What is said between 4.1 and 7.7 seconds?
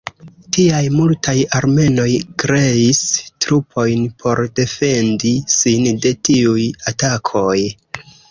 por defendi sin de tiuj atakoj.